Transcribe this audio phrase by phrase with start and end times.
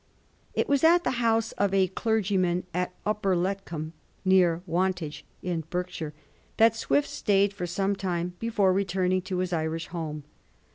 [0.55, 3.93] It was at the house of a clergy man at Upper Letcomb,
[4.25, 6.15] near Wantage, in Berkshire,
[6.57, 10.23] that Swift stayed for some time before returning to his Irish home.